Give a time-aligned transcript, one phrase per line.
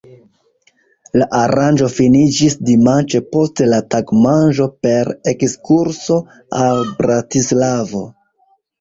[1.21, 6.21] La aranĝo finiĝis dimanĉe post la tagmanĝo per ekskurso
[6.65, 8.07] al Bratislavo.